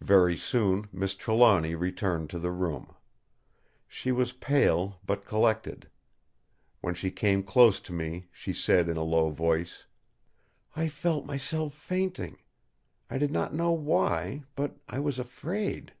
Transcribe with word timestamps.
Very 0.00 0.38
soon 0.38 0.88
Miss 0.94 1.14
Trelawny 1.14 1.74
returned 1.74 2.30
to 2.30 2.38
the 2.38 2.50
room. 2.50 2.94
She 3.86 4.10
was 4.10 4.32
pale 4.32 4.98
but 5.04 5.26
collected. 5.26 5.90
When 6.80 6.94
she 6.94 7.10
came 7.10 7.42
close 7.42 7.78
to 7.80 7.92
me 7.92 8.28
she 8.32 8.54
said 8.54 8.88
in 8.88 8.96
a 8.96 9.02
low 9.04 9.28
voice: 9.28 9.84
"I 10.74 10.88
felt 10.88 11.26
myself 11.26 11.74
fainting. 11.74 12.38
I 13.10 13.18
did 13.18 13.30
not 13.30 13.52
know 13.52 13.72
why; 13.72 14.44
but 14.56 14.74
I 14.88 15.00
was 15.00 15.18
afraid!" 15.18 15.92